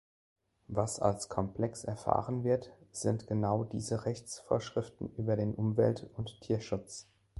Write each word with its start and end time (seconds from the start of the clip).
Was 0.67 0.97
als 0.99 1.29
komplex 1.29 1.83
erfahren 1.83 2.43
wird, 2.43 2.73
sind 2.91 3.27
genau 3.27 3.63
diese 3.65 4.05
Rechtsvorschriften 4.07 5.13
über 5.15 5.35
den 5.35 5.53
Umwelt- 5.53 6.09
und 6.17 6.41
Tierschutz. 6.41 7.05